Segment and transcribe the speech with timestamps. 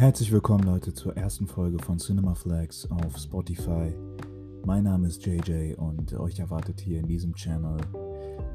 [0.00, 3.92] Herzlich willkommen, Leute, zur ersten Folge von Cinema Flags auf Spotify.
[4.64, 7.76] Mein Name ist JJ und euch erwartet hier in diesem Channel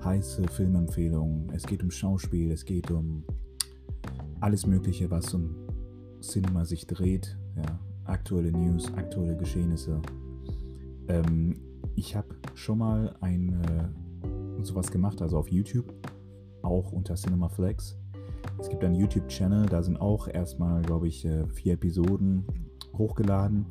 [0.04, 1.52] heiße Filmempfehlungen.
[1.54, 3.24] Es geht um Schauspiel, es geht um
[4.40, 5.56] alles Mögliche, was um
[6.20, 7.38] Cinema sich dreht.
[7.56, 10.02] Ja, aktuelle News, aktuelle Geschehnisse.
[11.10, 11.60] Ähm,
[11.96, 15.94] ich habe schon mal ein äh, sowas gemacht, also auf YouTube,
[16.64, 18.00] auch unter Cinema Flags.
[18.60, 22.46] Es gibt einen YouTube-Channel, da sind auch erstmal, glaube ich, äh, vier Episoden
[22.98, 23.66] hochgeladen.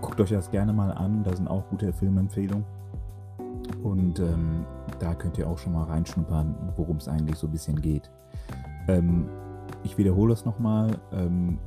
[0.00, 2.64] Guckt euch das gerne mal an, da sind auch gute Filmempfehlungen.
[3.82, 4.64] Und ähm,
[4.98, 8.10] da könnt ihr auch schon mal reinschnuppern, worum es eigentlich so ein bisschen geht.
[8.88, 9.28] Ähm,
[9.82, 10.98] ich wiederhole es nochmal.
[11.12, 11.58] Ähm,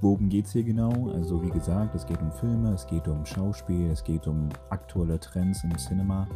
[0.00, 1.10] worum geht es hier genau?
[1.14, 5.18] Also wie gesagt, es geht um Filme, es geht um Schauspiel, es geht um aktuelle
[5.18, 6.26] Trends im Cinema.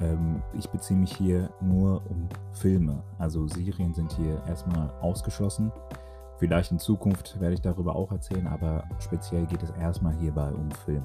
[0.00, 3.02] Ähm, ich beziehe mich hier nur um Filme.
[3.18, 5.72] Also Serien sind hier erstmal ausgeschlossen.
[6.38, 10.70] Vielleicht in Zukunft werde ich darüber auch erzählen, aber speziell geht es erstmal hierbei um
[10.70, 11.04] Film.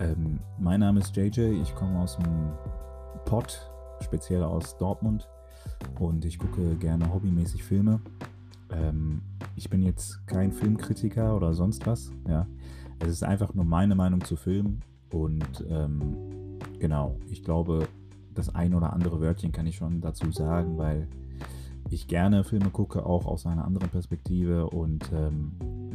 [0.00, 2.52] Ähm, mein Name ist JJ, ich komme aus dem
[3.24, 5.28] Pott, speziell aus Dortmund
[6.00, 8.00] und ich gucke gerne hobbymäßig Filme.
[8.70, 9.22] Ähm,
[9.54, 12.10] ich bin jetzt kein Filmkritiker oder sonst was.
[12.26, 12.46] Ja.
[13.00, 14.80] Es ist einfach nur meine Meinung zu Filmen
[15.10, 16.16] und ähm,
[16.82, 17.86] Genau, ich glaube,
[18.34, 21.06] das ein oder andere Wörtchen kann ich schon dazu sagen, weil
[21.90, 25.52] ich gerne Filme gucke, auch aus einer anderen Perspektive und ähm,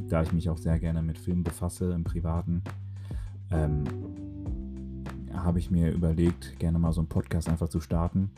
[0.08, 2.64] da ich mich auch sehr gerne mit Filmen befasse im Privaten,
[3.52, 3.84] ähm,
[5.34, 8.32] habe ich mir überlegt, gerne mal so einen Podcast einfach zu starten.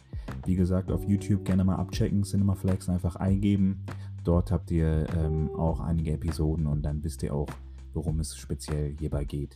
[0.44, 3.86] Wie gesagt, auf YouTube gerne mal abchecken, Cinema Flags einfach eingeben.
[4.24, 7.50] Dort habt ihr ähm, auch einige Episoden und dann wisst ihr auch,
[7.94, 9.56] worum es speziell hierbei geht.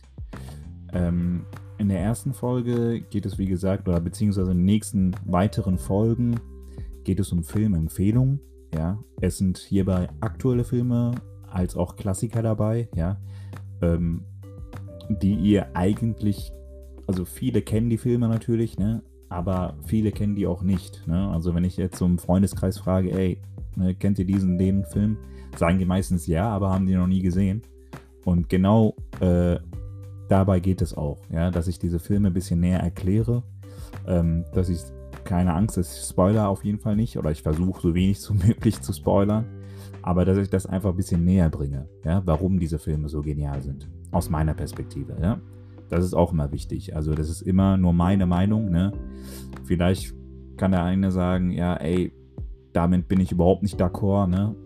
[0.92, 1.44] Ähm,
[1.78, 6.40] in der ersten Folge geht es, wie gesagt, oder beziehungsweise in den nächsten weiteren Folgen
[7.04, 8.40] geht es um Filmempfehlungen.
[8.74, 11.12] Ja, es sind hierbei aktuelle Filme
[11.48, 13.20] als auch Klassiker dabei, ja,
[13.82, 14.24] ähm,
[15.08, 16.50] die ihr eigentlich,
[17.06, 21.06] also viele kennen die Filme natürlich, ne, aber viele kennen die auch nicht.
[21.06, 21.28] Ne?
[21.30, 23.38] Also wenn ich jetzt im Freundeskreis frage, ey,
[23.76, 25.18] ne, kennt ihr diesen, den Film?
[25.56, 27.62] Sagen die meistens ja, aber haben die noch nie gesehen.
[28.24, 29.58] Und genau äh,
[30.28, 33.42] dabei geht es auch, ja, dass ich diese Filme ein bisschen näher erkläre,
[34.06, 34.80] ähm, dass ich
[35.24, 38.80] keine Angst, ich spoiler auf jeden Fall nicht oder ich versuche so wenig wie möglich
[38.80, 39.46] zu spoilern,
[40.02, 43.62] aber dass ich das einfach ein bisschen näher bringe, ja, warum diese Filme so genial
[43.62, 45.40] sind, aus meiner Perspektive, ja.
[45.90, 46.96] Das ist auch immer wichtig.
[46.96, 48.92] Also das ist immer nur meine Meinung, ne?
[49.64, 50.14] Vielleicht
[50.56, 52.10] kann der eine sagen, ja, ey,
[52.72, 54.56] damit bin ich überhaupt nicht d'accord, ne?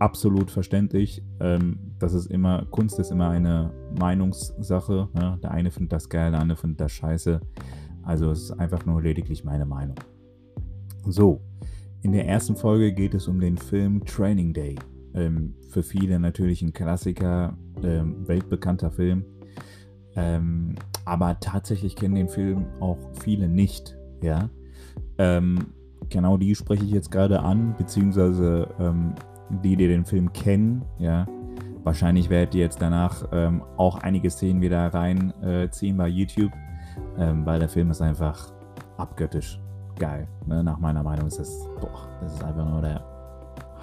[0.00, 1.22] absolut verständlich.
[1.40, 5.08] Ähm, das ist immer, Kunst ist immer eine Meinungssache.
[5.14, 5.38] Ne?
[5.42, 7.40] Der eine findet das geil, der andere findet das scheiße.
[8.02, 9.96] Also es ist einfach nur lediglich meine Meinung.
[11.06, 11.40] So,
[12.02, 14.76] in der ersten Folge geht es um den Film Training Day.
[15.14, 19.24] Ähm, für viele natürlich ein Klassiker, ähm, weltbekannter Film.
[20.16, 20.74] Ähm,
[21.04, 23.96] aber tatsächlich kennen den Film auch viele nicht.
[24.22, 24.50] Ja.
[25.18, 25.66] Ähm,
[26.08, 29.14] genau die spreche ich jetzt gerade an, beziehungsweise ähm,
[29.62, 31.26] die, die den Film kennen, ja,
[31.84, 36.52] wahrscheinlich werdet ihr jetzt danach ähm, auch einige Szenen wieder reinziehen äh, bei YouTube,
[37.18, 38.52] ähm, weil der Film ist einfach
[38.96, 39.60] abgöttisch
[39.98, 40.28] geil.
[40.46, 40.62] Ne?
[40.62, 43.04] Nach meiner Meinung ist das, boah, das ist einfach nur der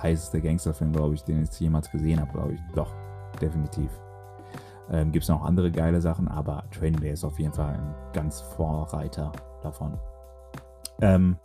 [0.02, 2.62] heißeste Gangsterfilm, glaube ich, den ich jemals gesehen habe, glaube ich.
[2.74, 2.94] Doch,
[3.42, 3.90] definitiv.
[4.92, 7.96] Ähm, Gibt es noch andere geile Sachen, aber Training Day ist auf jeden Fall ein
[8.14, 9.32] ganz Vorreiter
[9.64, 9.98] davon.
[11.02, 11.38] Ähm,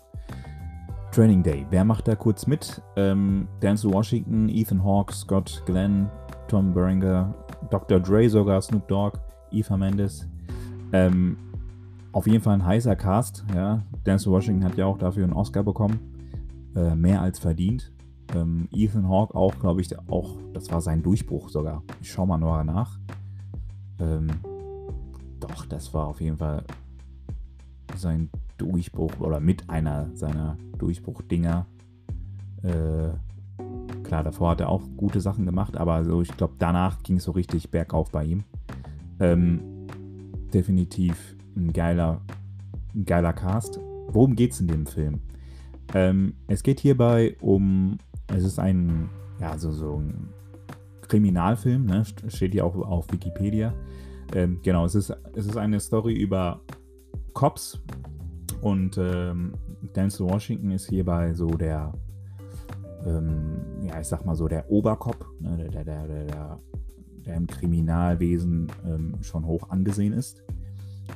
[1.10, 1.66] Training Day.
[1.70, 2.80] Wer macht da kurz mit?
[2.96, 6.08] Ähm, Denzel Washington, Ethan Hawke, Scott Glenn,
[6.50, 7.32] Tom Berenger,
[7.70, 8.00] Dr.
[8.00, 9.20] Dre sogar, Snoop Dogg,
[9.52, 10.26] Eva Mendes.
[10.92, 11.36] Ähm,
[12.10, 13.44] auf jeden Fall ein heißer Cast.
[13.54, 13.84] Ja.
[14.04, 16.00] Denzel Washington hat ja auch dafür einen Oscar bekommen.
[16.74, 17.92] Äh, mehr als verdient.
[18.34, 21.84] Ähm, Ethan Hawke auch, glaube ich, auch, das war sein Durchbruch sogar.
[22.00, 22.98] Ich schau mal noch nach.
[24.00, 24.26] Ähm,
[25.38, 26.64] doch, das war auf jeden Fall
[27.94, 28.28] sein
[28.58, 31.66] Durchbruch oder mit einer seiner Durchbruchdinger.
[32.64, 33.10] Äh,
[34.10, 37.22] klar, davor hat er auch gute Sachen gemacht, aber so, ich glaube, danach ging es
[37.22, 38.42] so richtig bergauf bei ihm.
[39.21, 39.60] Ähm,
[40.53, 42.21] definitiv ein geiler,
[42.92, 43.78] ein geiler Cast.
[44.09, 45.21] Worum geht es in dem Film?
[45.95, 49.09] Ähm, es geht hierbei um, es ist ein,
[49.41, 50.30] ja, so, so ein
[51.03, 52.03] Kriminalfilm, ne?
[52.27, 53.72] steht hier auch auf Wikipedia.
[54.34, 56.60] Ähm, genau, es ist, es ist eine Story über
[57.33, 57.80] Cops,
[58.60, 59.54] und ähm,
[59.95, 61.92] Denzel Washington ist hierbei so der,
[63.04, 66.24] ähm, ja, ich sag mal so der Oberkopf, ne, der, der, der,
[67.24, 70.42] der, im Kriminalwesen ähm, schon hoch angesehen ist.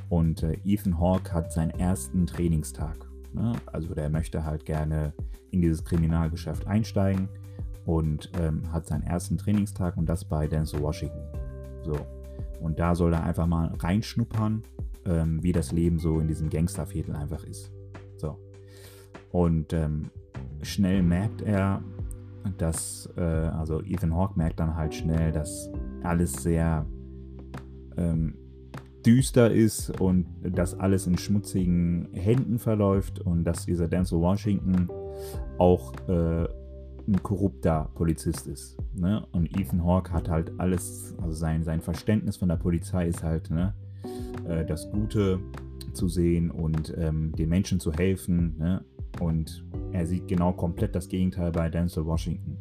[0.09, 2.97] Und äh, Ethan Hawke hat seinen ersten Trainingstag.
[3.33, 3.53] Ne?
[3.65, 5.13] Also der möchte halt gerne
[5.51, 7.27] in dieses Kriminalgeschäft einsteigen
[7.85, 11.23] und ähm, hat seinen ersten Trainingstag und das bei Denzel Washington.
[11.83, 11.97] So.
[12.61, 14.63] Und da soll er einfach mal reinschnuppern,
[15.05, 17.71] ähm, wie das Leben so in diesem Gangsterviertel einfach ist.
[18.17, 18.37] So.
[19.31, 20.09] Und ähm,
[20.61, 21.81] schnell merkt er,
[22.57, 25.69] dass, äh, also Ethan Hawke merkt dann halt schnell, dass
[26.03, 26.85] alles sehr
[27.97, 28.35] ähm,
[29.05, 34.89] düster ist und dass alles in schmutzigen Händen verläuft und dass dieser Denzel Washington
[35.57, 36.47] auch äh,
[37.07, 38.77] ein korrupter Polizist ist.
[38.95, 39.25] Ne?
[39.31, 43.51] Und Ethan Hawke hat halt alles, also sein, sein Verständnis von der Polizei ist halt
[43.51, 43.75] ne,
[44.47, 45.39] äh, das Gute
[45.93, 48.55] zu sehen und ähm, den Menschen zu helfen.
[48.57, 48.83] Ne?
[49.19, 52.57] Und er sieht genau komplett das Gegenteil bei Denzel Washington,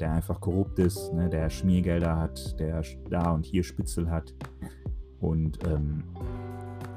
[0.00, 1.28] der einfach korrupt ist, ne?
[1.28, 4.34] der Schmiergelder hat, der da und hier Spitzel hat.
[5.20, 6.02] Und ähm,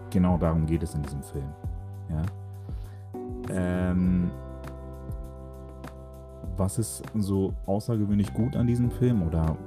[0.09, 1.49] genau darum geht es in diesem Film.
[2.09, 2.21] Ja.
[3.49, 4.31] Ähm,
[6.57, 9.57] was ist so außergewöhnlich gut an diesem Film oder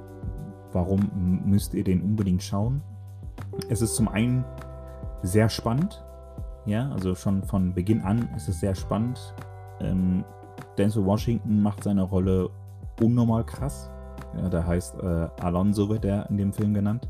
[0.73, 1.09] warum
[1.45, 2.81] müsst ihr den unbedingt schauen?
[3.69, 4.43] Es ist zum einen
[5.21, 6.03] sehr spannend,
[6.69, 9.33] ja, also schon von Beginn an ist es sehr spannend.
[9.79, 10.23] Ähm,
[10.77, 12.49] Denzel Washington macht seine Rolle
[13.01, 13.91] unnormal krass.
[14.37, 17.09] Ja, der heißt äh, Alonso, wird er in dem Film genannt.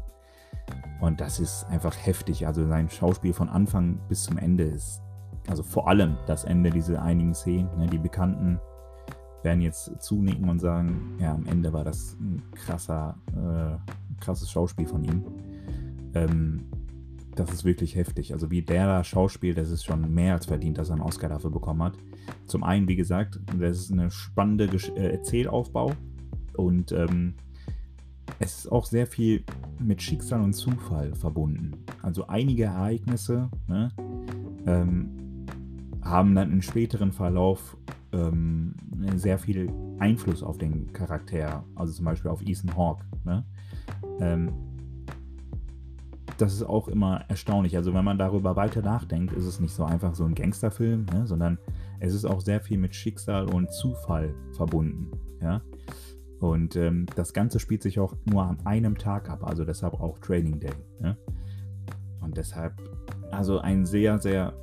[1.01, 2.45] Und das ist einfach heftig.
[2.47, 5.01] Also sein Schauspiel von Anfang bis zum Ende ist,
[5.47, 8.59] also vor allem das Ende, diese einigen Szenen, ne, die bekannten
[9.43, 14.85] werden jetzt zunicken und sagen, ja, am Ende war das ein krasser, äh, krasses Schauspiel
[14.85, 15.23] von ihm.
[16.13, 16.65] Ähm,
[17.39, 18.33] das ist wirklich heftig.
[18.33, 21.29] Also wie der da schauspielt, das ist schon mehr als verdient, dass er einen Oscar
[21.29, 21.93] dafür bekommen hat.
[22.45, 25.93] Zum einen, wie gesagt, das ist eine spannende Gesch äh, Erzählaufbau
[26.57, 27.35] und ähm,
[28.39, 29.43] es ist auch sehr viel
[29.79, 31.71] mit Schicksal und Zufall verbunden.
[32.01, 33.89] Also einige Ereignisse ne,
[34.67, 35.45] ähm,
[36.01, 37.77] haben dann im späteren Verlauf
[38.11, 38.75] ähm,
[39.15, 43.05] sehr viel Einfluss auf den Charakter, also zum Beispiel auf Ethan Hawke.
[43.25, 43.43] Ne?
[44.19, 44.51] Ähm,
[46.41, 47.75] das ist auch immer erstaunlich.
[47.75, 51.27] Also wenn man darüber weiter nachdenkt, ist es nicht so einfach so ein Gangsterfilm, ne?
[51.27, 51.57] sondern
[51.99, 55.11] es ist auch sehr viel mit Schicksal und Zufall verbunden.
[55.41, 55.61] Ja?
[56.39, 60.17] Und ähm, das Ganze spielt sich auch nur an einem Tag ab, also deshalb auch
[60.19, 60.71] Training Day.
[60.99, 61.17] Ne?
[62.21, 62.73] Und deshalb,
[63.31, 64.53] also ein sehr, sehr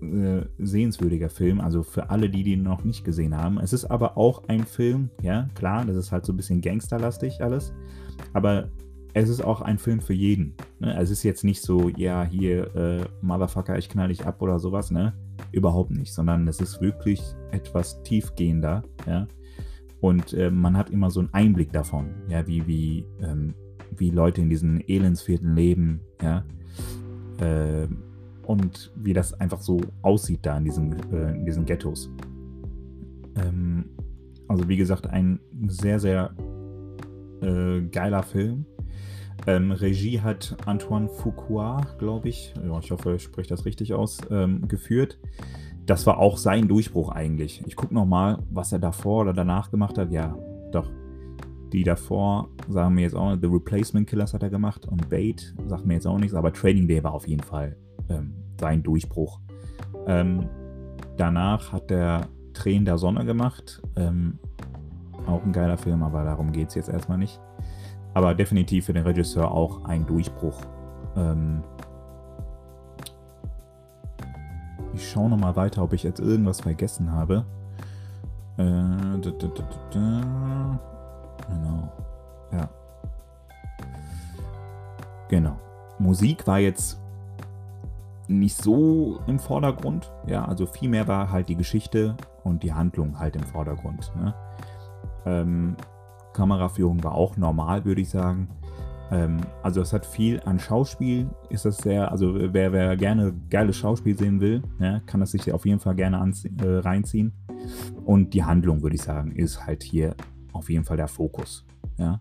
[0.00, 3.58] äh, sehenswürdiger Film, also für alle, die den noch nicht gesehen haben.
[3.58, 7.42] Es ist aber auch ein Film, ja, klar, das ist halt so ein bisschen gangsterlastig
[7.42, 7.72] alles,
[8.32, 8.70] aber
[9.14, 10.54] es ist auch ein Film für jeden.
[10.78, 10.96] Ne?
[10.96, 14.90] Es ist jetzt nicht so, ja, hier, äh, Motherfucker, ich knall dich ab oder sowas,
[14.90, 15.14] ne?
[15.52, 19.26] Überhaupt nicht, sondern es ist wirklich etwas tiefgehender, ja.
[20.00, 23.54] Und äh, man hat immer so einen Einblick davon, ja, wie, wie, ähm,
[23.96, 26.44] wie Leute in diesen Elendsvierteln leben, ja.
[27.40, 27.88] Äh,
[28.46, 32.10] und wie das einfach so aussieht da in diesen, äh, in diesen Ghettos.
[33.36, 33.84] Ähm,
[34.48, 36.34] also wie gesagt, ein sehr, sehr
[37.40, 38.66] äh, geiler Film.
[39.46, 44.18] Ähm, Regie hat Antoine Fuqua, glaube ich, ja, ich hoffe, ich spreche das richtig aus,
[44.30, 45.18] ähm, geführt.
[45.86, 47.62] Das war auch sein Durchbruch eigentlich.
[47.66, 50.12] Ich gucke nochmal, was er davor oder danach gemacht hat.
[50.12, 50.36] Ja,
[50.72, 50.90] doch.
[51.72, 55.86] Die davor sagen mir jetzt auch, The Replacement Killers hat er gemacht und Bait sagt
[55.86, 57.76] mir jetzt auch nichts, aber Training Day war auf jeden Fall
[58.08, 59.40] ähm, sein Durchbruch.
[60.06, 60.48] Ähm,
[61.16, 63.80] danach hat er Tränen der Sonne gemacht.
[63.96, 64.38] Ähm,
[65.26, 67.40] auch ein geiler Film, aber darum geht es jetzt erstmal nicht.
[68.14, 70.60] Aber definitiv für den Regisseur auch ein Durchbruch.
[71.16, 71.62] Ähm,
[74.94, 77.44] ich schaue nochmal weiter, ob ich jetzt irgendwas vergessen habe.
[78.56, 79.48] Äh, da, da,
[79.90, 80.80] da,
[81.48, 81.88] genau.
[82.52, 82.68] Ja.
[85.28, 85.56] Genau.
[85.98, 87.00] Musik war jetzt
[88.26, 90.10] nicht so im Vordergrund.
[90.26, 94.12] Ja, also vielmehr war halt die Geschichte und die Handlung halt im Vordergrund.
[94.16, 94.34] Ne?
[95.26, 95.76] Ähm,
[96.32, 98.48] Kameraführung war auch normal, würde ich sagen.
[99.10, 103.76] Ähm, also es hat viel an Schauspiel, ist das sehr, also wer, wer gerne geiles
[103.76, 107.32] Schauspiel sehen will, ja, kann das sich auf jeden Fall gerne äh, reinziehen.
[108.04, 110.14] Und die Handlung, würde ich sagen, ist halt hier
[110.52, 111.64] auf jeden Fall der Fokus.
[111.98, 112.20] Ja?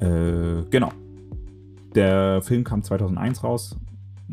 [0.00, 0.90] Äh, genau.
[1.94, 3.76] Der Film kam 2001 raus,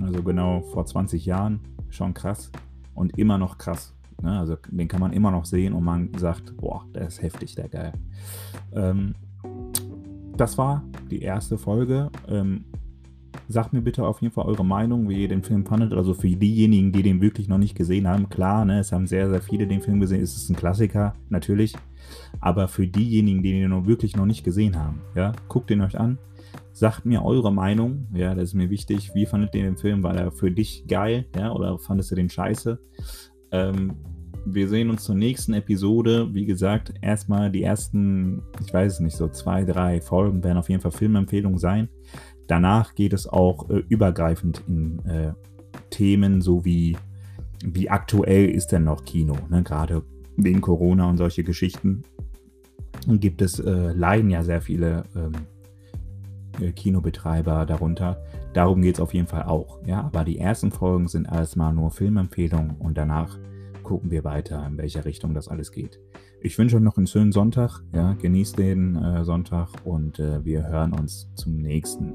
[0.02, 2.52] also genau vor 20 Jahren, schon krass
[2.94, 3.94] und immer noch krass.
[4.26, 4.40] Ne?
[4.40, 7.70] Also den kann man immer noch sehen und man sagt, boah, der ist heftig, der
[7.70, 7.94] geil.
[8.74, 9.16] Ähm,
[10.36, 12.10] das war die erste Folge.
[12.28, 12.66] Ähm,
[13.48, 15.94] sagt mir bitte auf jeden Fall eure Meinung, wie ihr den Film fandet.
[15.94, 19.30] Also für diejenigen, die den wirklich noch nicht gesehen haben, klar, ne, es haben sehr,
[19.30, 21.76] sehr viele den Film gesehen, es ist ein Klassiker, natürlich.
[22.40, 26.18] Aber für diejenigen, die den wirklich noch nicht gesehen haben, ja, guckt ihn euch an.
[26.72, 29.12] Sagt mir eure Meinung, ja, das ist mir wichtig.
[29.14, 30.04] Wie fandet ihr den Film?
[30.04, 32.80] War er für dich geil, ja, oder fandest du den scheiße?
[33.52, 33.96] Ähm,
[34.46, 36.34] wir sehen uns zur nächsten Episode.
[36.34, 40.70] Wie gesagt, erstmal die ersten, ich weiß es nicht, so zwei, drei Folgen werden auf
[40.70, 41.90] jeden Fall Filmempfehlungen sein.
[42.48, 45.34] Danach geht es auch äh, übergreifend in äh,
[45.90, 46.96] Themen, so wie,
[47.64, 49.64] wie aktuell ist denn noch Kino, ne?
[49.64, 50.04] gerade
[50.38, 52.04] wegen Corona und solche Geschichten.
[53.08, 55.34] Gibt es, äh, leiden ja sehr viele ähm,
[56.62, 58.24] äh, Kinobetreiber darunter.
[58.54, 59.80] Darum geht es auf jeden Fall auch.
[59.86, 63.38] Ja, aber die ersten Folgen sind erstmal nur Filmempfehlungen und danach
[63.86, 66.02] gucken wir weiter, in welcher Richtung das alles geht.
[66.42, 67.82] Ich wünsche euch noch einen schönen Sonntag.
[67.94, 72.12] Ja, genießt den äh, Sonntag und äh, wir hören uns zum nächsten.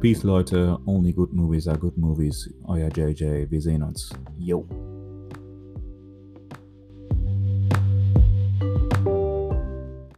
[0.00, 0.78] Peace, Leute.
[0.86, 2.52] Only good movies are good movies.
[2.64, 3.50] Euer JJ.
[3.50, 4.10] Wir sehen uns.
[4.38, 4.66] Yo.